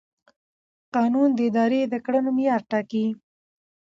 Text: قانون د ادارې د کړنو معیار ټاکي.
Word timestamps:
قانون 0.95 1.29
د 1.37 1.39
ادارې 1.49 1.81
د 1.87 1.93
کړنو 2.05 2.29
معیار 2.37 2.61
ټاکي. 2.71 3.05